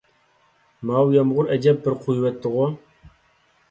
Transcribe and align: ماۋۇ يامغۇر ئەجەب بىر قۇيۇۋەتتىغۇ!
ماۋۇ 0.91 1.13
يامغۇر 1.17 1.53
ئەجەب 1.53 1.87
بىر 1.87 2.01
قۇيۇۋەتتىغۇ! 2.07 2.71